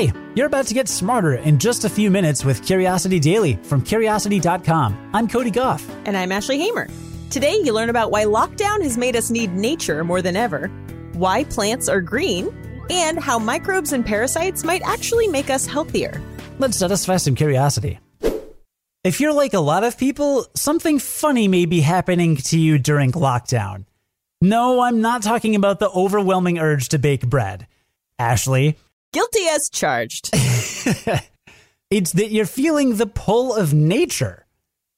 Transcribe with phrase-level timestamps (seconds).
[0.00, 3.82] Hi, you're about to get smarter in just a few minutes with Curiosity Daily from
[3.82, 5.10] Curiosity.com.
[5.12, 5.86] I'm Cody Gough.
[6.06, 6.88] And I'm Ashley Hamer.
[7.28, 10.68] Today, you learn about why lockdown has made us need nature more than ever,
[11.12, 12.48] why plants are green,
[12.88, 16.18] and how microbes and parasites might actually make us healthier.
[16.58, 17.98] Let's satisfy some curiosity.
[19.04, 23.12] If you're like a lot of people, something funny may be happening to you during
[23.12, 23.84] lockdown.
[24.40, 27.66] No, I'm not talking about the overwhelming urge to bake bread.
[28.18, 28.78] Ashley,
[29.12, 30.30] Guilty as charged.
[31.90, 34.46] it's that you're feeling the pull of nature.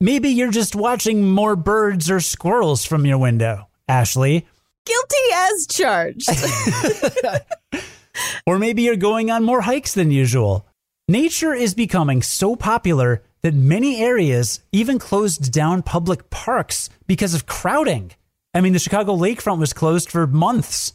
[0.00, 4.46] Maybe you're just watching more birds or squirrels from your window, Ashley.
[4.84, 6.28] Guilty as charged.
[8.46, 10.66] or maybe you're going on more hikes than usual.
[11.06, 17.46] Nature is becoming so popular that many areas even closed down public parks because of
[17.46, 18.12] crowding.
[18.54, 20.94] I mean, the Chicago lakefront was closed for months.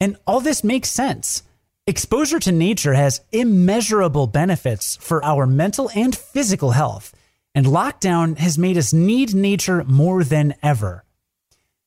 [0.00, 1.42] And all this makes sense.
[1.88, 7.14] Exposure to nature has immeasurable benefits for our mental and physical health,
[7.54, 11.04] and lockdown has made us need nature more than ever.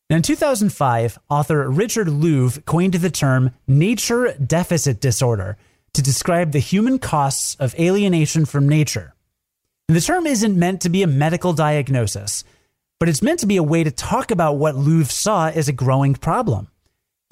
[0.09, 5.57] Now, in 2005, author Richard Louv coined the term nature deficit disorder
[5.93, 9.13] to describe the human costs of alienation from nature.
[9.89, 12.45] And the term isn't meant to be a medical diagnosis,
[13.01, 15.73] but it's meant to be a way to talk about what Louv saw as a
[15.73, 16.69] growing problem.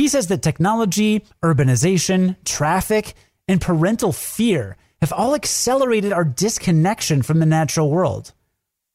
[0.07, 3.13] He says that technology, urbanization, traffic,
[3.49, 8.31] and parental fear have all accelerated our disconnection from the natural world.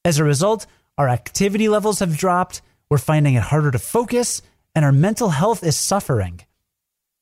[0.07, 4.41] As a result, our activity levels have dropped, we're finding it harder to focus,
[4.75, 6.41] and our mental health is suffering.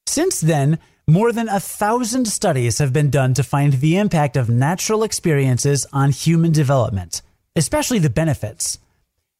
[0.06, 4.48] Since then, more than a thousand studies have been done to find the impact of
[4.48, 7.22] natural experiences on human development,
[7.56, 8.78] especially the benefits.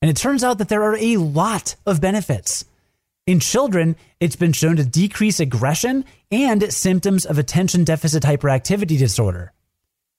[0.02, 2.64] And it turns out that there are a lot of benefits.
[3.26, 9.52] In children, it's been shown to decrease aggression and symptoms of attention deficit hyperactivity disorder.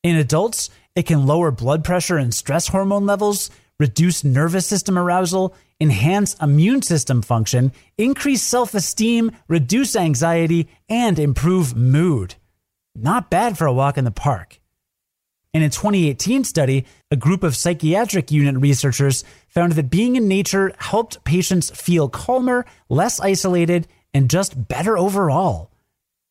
[0.03, 3.49] In adults, it can lower blood pressure and stress hormone levels,
[3.79, 11.75] reduce nervous system arousal, enhance immune system function, increase self esteem, reduce anxiety, and improve
[11.75, 12.35] mood.
[12.95, 14.60] Not bad for a walk in the park.
[15.53, 20.73] In a 2018 study, a group of psychiatric unit researchers found that being in nature
[20.77, 25.69] helped patients feel calmer, less isolated, and just better overall.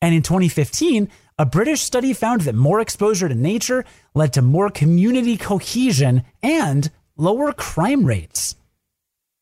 [0.01, 4.71] And in 2015, a British study found that more exposure to nature led to more
[4.71, 8.55] community cohesion and lower crime rates.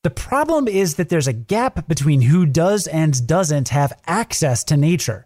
[0.03, 4.75] The problem is that there's a gap between who does and doesn't have access to
[4.75, 5.25] nature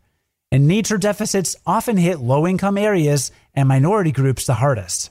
[0.54, 5.10] and nature deficits often hit low income areas and minority groups the hardest.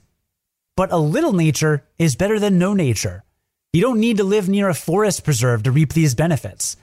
[0.76, 3.24] But a little nature is better than no nature.
[3.72, 6.76] You don't need to live near a forest preserve to reap these benefits.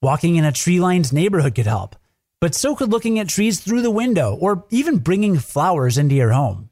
[0.00, 1.96] Walking in a tree lined neighborhood could help,
[2.40, 6.30] but so could looking at trees through the window or even bringing flowers into your
[6.30, 6.70] home.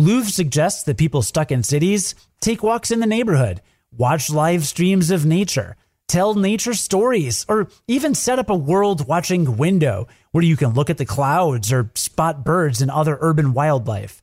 [0.00, 3.60] Louv suggests that people stuck in cities take walks in the neighborhood,
[3.94, 5.76] watch live streams of nature,
[6.08, 10.90] tell nature stories, or even set up a world watching window where you can look
[10.90, 14.22] at the clouds or spot birds and other urban wildlife.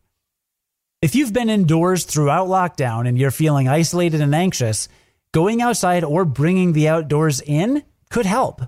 [1.02, 4.88] If you've been indoors throughout lockdown and you're feeling isolated and anxious,
[5.32, 8.62] going outside or bringing the outdoors in could help.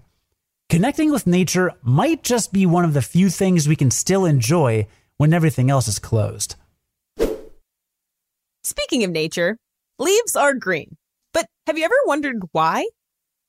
[0.69, 4.87] Connecting with nature might just be one of the few things we can still enjoy
[5.17, 6.55] when everything else is closed.
[8.63, 9.57] Speaking of nature,
[9.99, 10.97] leaves are green.
[11.33, 12.87] But have you ever wondered why?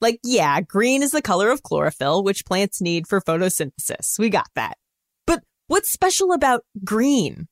[0.05, 4.19] Like, yeah, green is the color of chlorophyll, which plants need for photosynthesis.
[4.19, 4.77] We got that.
[5.27, 7.49] But what's special about green?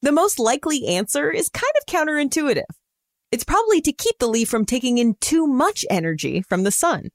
[0.00, 2.70] The most likely answer is kind of counterintuitive.
[3.32, 7.08] It's probably to keep the leaf from taking in too much energy from the sun.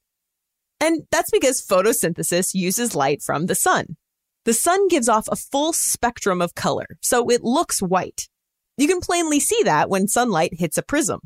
[0.81, 3.95] And that's because photosynthesis uses light from the sun.
[4.43, 8.27] The sun gives off a full spectrum of color, so it looks white.
[8.77, 11.21] You can plainly see that when sunlight hits a prism.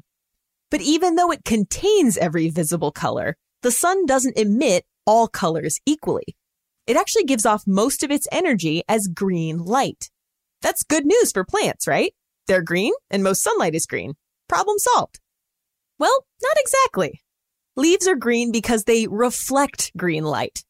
[0.71, 6.35] But even though it contains every visible color, the sun doesn't emit all colors equally.
[6.87, 10.09] It actually gives off most of its energy as green light.
[10.61, 12.13] That's good news for plants, right?
[12.47, 14.13] They're green and most sunlight is green.
[14.47, 15.19] Problem solved.
[15.99, 17.21] Well, not exactly.
[17.75, 20.63] Leaves are green because they reflect green light.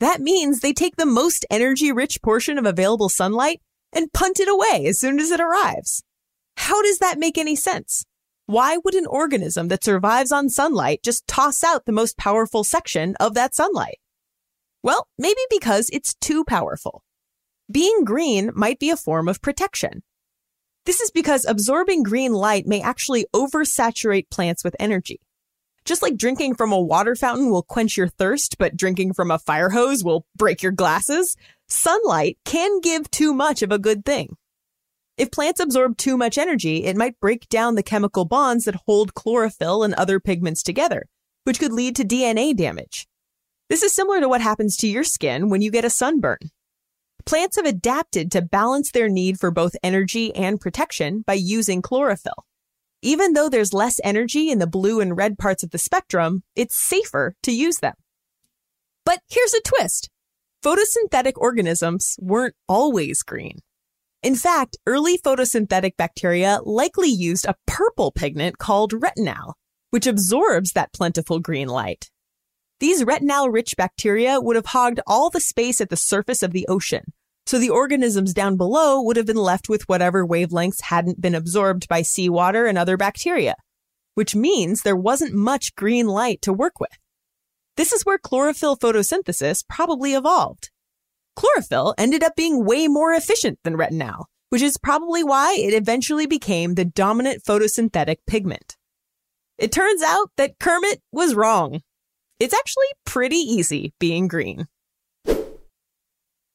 [0.00, 3.60] That means they take the most energy rich portion of available sunlight
[3.92, 6.02] and punt it away as soon as it arrives.
[6.56, 8.04] How does that make any sense?
[8.46, 13.16] Why would an organism that survives on sunlight just toss out the most powerful section
[13.18, 13.98] of that sunlight?
[14.82, 17.02] Well, maybe because it's too powerful.
[17.72, 20.02] Being green might be a form of protection.
[20.84, 25.20] This is because absorbing green light may actually oversaturate plants with energy.
[25.86, 29.38] Just like drinking from a water fountain will quench your thirst, but drinking from a
[29.38, 31.34] fire hose will break your glasses,
[31.66, 34.36] sunlight can give too much of a good thing.
[35.16, 39.14] If plants absorb too much energy, it might break down the chemical bonds that hold
[39.14, 41.06] chlorophyll and other pigments together,
[41.44, 43.06] which could lead to DNA damage.
[43.70, 46.50] This is similar to what happens to your skin when you get a sunburn.
[47.26, 52.44] Plants have adapted to balance their need for both energy and protection by using chlorophyll.
[53.00, 56.76] Even though there's less energy in the blue and red parts of the spectrum, it's
[56.76, 57.94] safer to use them.
[59.04, 60.10] But here's a twist.
[60.64, 63.60] Photosynthetic organisms weren't always green.
[64.24, 69.58] In fact, early photosynthetic bacteria likely used a purple pigment called retinal,
[69.90, 72.10] which absorbs that plentiful green light.
[72.80, 76.66] These retinal rich bacteria would have hogged all the space at the surface of the
[76.68, 77.12] ocean,
[77.44, 81.86] so the organisms down below would have been left with whatever wavelengths hadn't been absorbed
[81.86, 83.56] by seawater and other bacteria,
[84.14, 86.98] which means there wasn't much green light to work with.
[87.76, 90.70] This is where chlorophyll photosynthesis probably evolved.
[91.36, 96.26] Chlorophyll ended up being way more efficient than retinal, which is probably why it eventually
[96.26, 98.76] became the dominant photosynthetic pigment.
[99.58, 101.80] It turns out that Kermit was wrong.
[102.40, 104.66] It's actually pretty easy being green.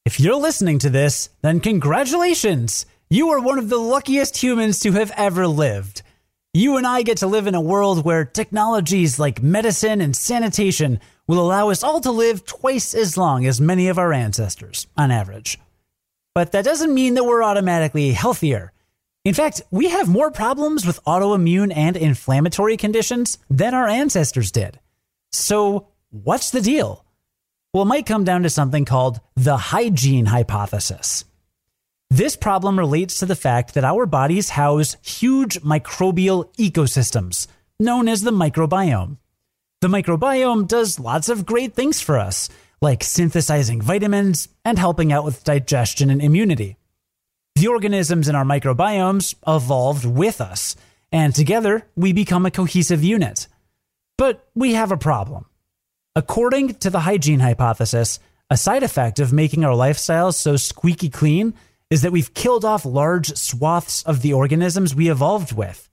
[0.04, 2.86] If you're listening to this, then congratulations!
[3.08, 6.02] You are one of the luckiest humans to have ever lived.
[6.52, 11.00] You and I get to live in a world where technologies like medicine and sanitation
[11.30, 15.12] will allow us all to live twice as long as many of our ancestors, on
[15.12, 15.60] average.
[16.34, 18.72] But that doesn't mean that we're automatically healthier.
[19.24, 24.80] In fact, we have more problems with autoimmune and inflammatory conditions than our ancestors did.
[25.30, 27.04] So, what's the deal?
[27.72, 31.24] Well, it might come down to something called the hygiene hypothesis.
[32.10, 37.46] This problem relates to the fact that our bodies house huge microbial ecosystems,
[37.78, 39.18] known as the microbiome.
[39.80, 42.50] The microbiome does lots of great things for us,
[42.82, 46.76] like synthesizing vitamins and helping out with digestion and immunity.
[47.54, 50.76] The organisms in our microbiomes evolved with us,
[51.10, 53.48] and together we become a cohesive unit.
[54.18, 55.46] But we have a problem.
[56.14, 58.18] According to the hygiene hypothesis,
[58.50, 61.54] a side effect of making our lifestyles so squeaky clean
[61.88, 65.88] is that we've killed off large swaths of the organisms we evolved with.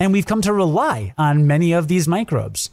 [0.00, 2.70] And we've come to rely on many of these microbes.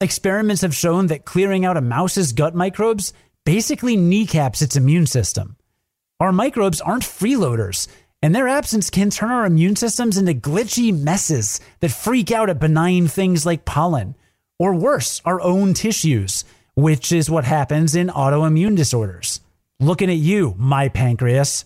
[0.00, 3.12] Experiments have shown that clearing out a mouse's gut microbes
[3.44, 5.56] basically kneecaps its immune system.
[6.20, 7.88] Our microbes aren't freeloaders,
[8.22, 12.60] and their absence can turn our immune systems into glitchy messes that freak out at
[12.60, 14.14] benign things like pollen,
[14.56, 16.44] or worse, our own tissues,
[16.76, 19.40] which is what happens in autoimmune disorders.
[19.80, 21.64] Looking at you, my pancreas.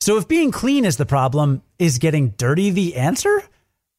[0.00, 3.42] So, if being clean is the problem, is getting dirty the answer?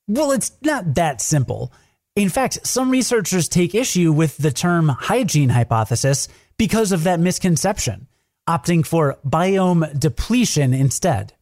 [0.08, 1.72] Well, it's not that simple.
[2.16, 6.28] In fact, some researchers take issue with the term hygiene hypothesis
[6.58, 8.08] because of that misconception,
[8.50, 11.34] opting for biome depletion instead.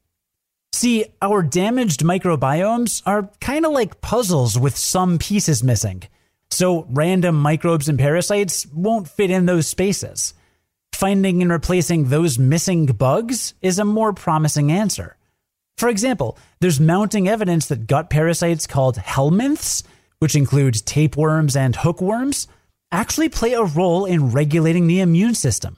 [0.71, 6.03] See, our damaged microbiomes are kind of like puzzles with some pieces missing.
[6.51, 10.35] So random microbes and parasites won't fit in those spaces.
[10.93, 15.17] Finding and replacing those missing bugs is a more promising answer.
[15.77, 19.83] For example, there's mounting evidence that gut parasites called helminths,
[20.19, 22.47] which include tapeworms and hookworms,
[22.91, 25.77] actually play a role in regulating the immune system.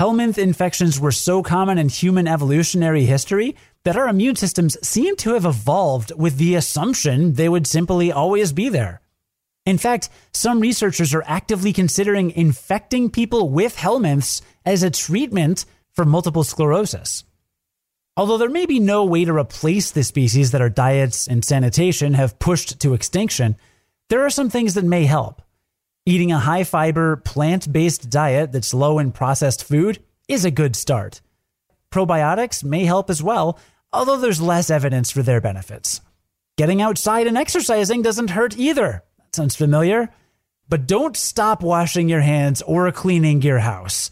[0.00, 5.32] Helminth infections were so common in human evolutionary history that our immune systems seem to
[5.32, 9.00] have evolved with the assumption they would simply always be there.
[9.64, 16.04] In fact, some researchers are actively considering infecting people with helminths as a treatment for
[16.04, 17.24] multiple sclerosis.
[18.16, 22.14] Although there may be no way to replace the species that our diets and sanitation
[22.14, 23.56] have pushed to extinction,
[24.08, 25.42] there are some things that may help.
[26.06, 30.76] Eating a high fiber, plant based diet that's low in processed food is a good
[30.76, 31.20] start.
[31.90, 33.58] Probiotics may help as well,
[33.92, 36.00] although there's less evidence for their benefits.
[36.56, 40.08] Getting outside and exercising doesn't hurt either, That Sounds familiar?
[40.68, 44.10] But don't stop washing your hands or cleaning your house.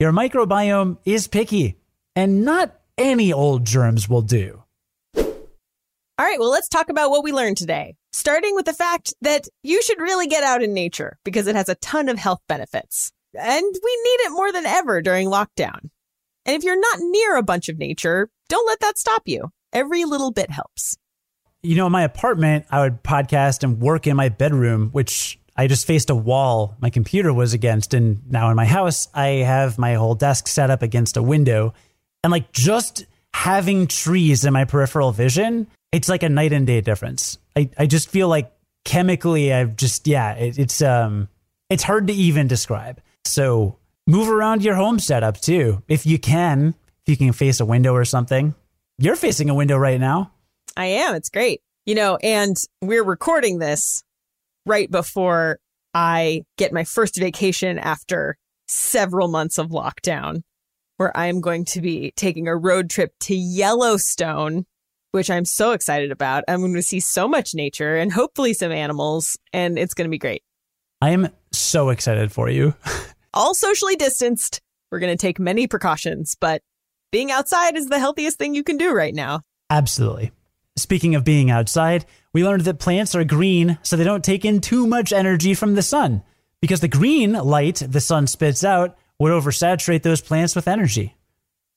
[0.00, 1.78] Your microbiome is picky,
[2.16, 4.62] and not any old germs will do.
[5.14, 7.96] All right, well, let's talk about what we learned today.
[8.12, 11.68] Starting with the fact that you should really get out in nature because it has
[11.68, 13.12] a ton of health benefits.
[13.34, 15.90] And we need it more than ever during lockdown.
[16.44, 19.50] And if you're not near a bunch of nature, don't let that stop you.
[19.72, 20.96] Every little bit helps
[21.62, 25.68] you know, in my apartment, I would podcast and work in my bedroom, which I
[25.68, 27.94] just faced a wall my computer was against.
[27.94, 31.72] And now in my house, I have my whole desk set up against a window.
[32.24, 36.80] And like just having trees in my peripheral vision, it's like a night and day
[36.80, 37.38] difference.
[37.56, 38.52] I, I just feel like
[38.84, 41.28] chemically, I've just yeah, it, it's um,
[41.70, 43.00] it's hard to even describe.
[43.24, 46.74] So move around your home setup too, if you can.
[47.04, 48.54] If you can face a window or something,
[48.98, 50.30] you're facing a window right now.
[50.76, 51.16] I am.
[51.16, 51.60] It's great.
[51.84, 54.04] You know, and we're recording this
[54.66, 55.58] right before
[55.94, 58.36] I get my first vacation after
[58.68, 60.42] several months of lockdown,
[61.02, 64.66] where I'm going to be taking a road trip to Yellowstone,
[65.10, 66.44] which I'm so excited about.
[66.46, 70.10] I'm going to see so much nature and hopefully some animals, and it's going to
[70.12, 70.44] be great.
[71.00, 72.74] I am so excited for you.
[73.34, 74.60] All socially distanced.
[74.92, 76.62] We're going to take many precautions, but
[77.10, 79.40] being outside is the healthiest thing you can do right now.
[79.70, 80.30] Absolutely.
[80.76, 84.60] Speaking of being outside, we learned that plants are green so they don't take in
[84.60, 86.22] too much energy from the sun
[86.60, 91.14] because the green light the sun spits out would oversaturate those plants with energy.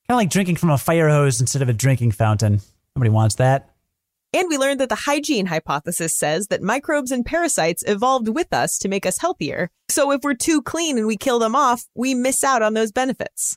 [0.08, 2.60] Kind of like drinking from a fire hose instead of a drinking fountain.
[2.96, 3.70] Nobody wants that.
[4.34, 8.80] And we learned that the hygiene hypothesis says that microbes and parasites evolved with us
[8.80, 9.70] to make us healthier.
[9.90, 12.92] So if we're too clean and we kill them off, we miss out on those
[12.92, 13.56] benefits.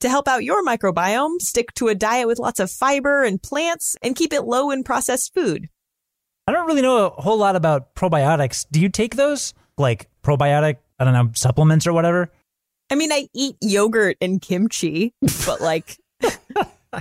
[0.00, 3.96] To help out your microbiome, stick to a diet with lots of fiber and plants
[4.02, 5.68] and keep it low in processed food.
[6.48, 8.66] I don't really know a whole lot about probiotics.
[8.72, 9.54] Do you take those?
[9.78, 12.32] Like probiotic, I don't know, supplements or whatever?
[12.90, 15.14] I mean, I eat yogurt and kimchi,
[15.46, 15.98] but like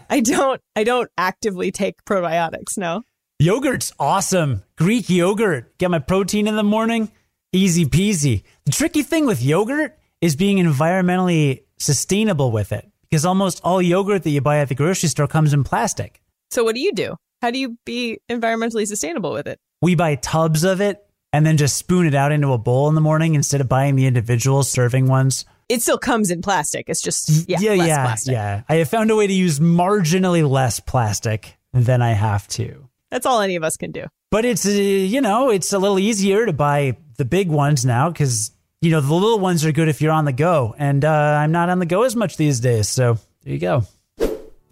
[0.10, 3.04] I don't I don't actively take probiotics, no.
[3.40, 4.64] Yogurt's awesome.
[4.78, 5.78] Greek yogurt.
[5.78, 7.10] Get my protein in the morning.
[7.54, 8.44] Easy peasy.
[8.66, 14.24] The tricky thing with yogurt is being environmentally sustainable with it because almost all yogurt
[14.24, 16.22] that you buy at the grocery store comes in plastic.
[16.52, 17.16] So what do you do?
[17.42, 19.58] How do you be environmentally sustainable with it?
[19.82, 22.96] We buy tubs of it and then just spoon it out into a bowl in
[22.96, 25.46] the morning instead of buying the individual serving ones.
[25.70, 26.90] It still comes in plastic.
[26.90, 28.34] It's just yeah, yeah, yeah, plastic.
[28.34, 28.64] yeah.
[28.68, 32.90] I have found a way to use marginally less plastic than I have to.
[33.12, 34.06] That's all any of us can do.
[34.32, 38.10] But it's uh, you know it's a little easier to buy the big ones now
[38.10, 41.10] because you know the little ones are good if you're on the go, and uh,
[41.10, 42.90] I'm not on the go as much these days.
[42.90, 43.84] So there you go.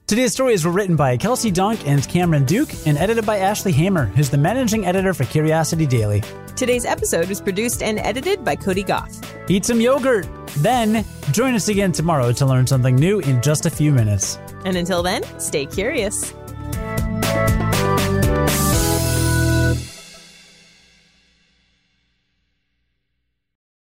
[0.07, 4.05] Today's stories were written by Kelsey Donk and Cameron Duke and edited by Ashley Hamer,
[4.05, 6.23] who's the managing editor for Curiosity Daily.
[6.57, 9.21] Today's episode was produced and edited by Cody Gough.
[9.47, 10.27] Eat some yogurt.
[10.57, 14.39] Then join us again tomorrow to learn something new in just a few minutes.
[14.65, 16.33] And until then, stay curious.